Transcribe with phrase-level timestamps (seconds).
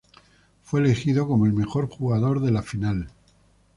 [0.63, 3.07] Fue elegido como el mejor jugador de la final.